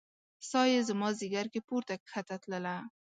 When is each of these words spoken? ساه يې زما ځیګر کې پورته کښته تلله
ساه 0.49 0.67
يې 0.73 0.79
زما 0.89 1.09
ځیګر 1.19 1.45
کې 1.53 1.59
پورته 1.67 1.93
کښته 2.07 2.35
تلله 2.41 2.75